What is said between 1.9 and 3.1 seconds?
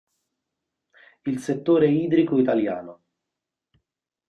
idrico italiano.